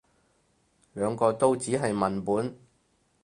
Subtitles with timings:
[0.95, 2.57] 兩個都只係文本